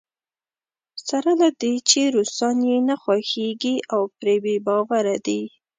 سره 1.07 1.31
له 1.41 1.49
دې 1.61 1.75
چې 1.89 2.01
روسان 2.15 2.57
یې 2.69 2.77
نه 2.89 2.95
خوښېږي 3.01 3.75
او 3.93 4.01
پرې 4.17 4.35
بې 4.43 4.55
باوره 4.67 5.17
دی. 5.27 5.41